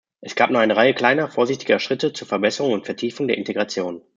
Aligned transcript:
Es 0.19 0.33
gab 0.35 0.49
nur 0.49 0.59
eine 0.59 0.75
Reihe 0.75 0.95
kleiner 0.95 1.29
vorsichtiger 1.29 1.77
Schritte 1.77 2.11
zur 2.11 2.27
Verbesserung 2.27 2.73
und 2.73 2.87
Vertiefung 2.87 3.27
der 3.27 3.37
Integration. 3.37 4.01